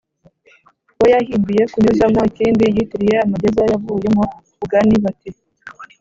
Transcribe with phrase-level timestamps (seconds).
[0.99, 4.23] we yahimbiye kunyuzamo ikindi yitiriye amageza yavuyemo
[4.57, 5.29] uugani bati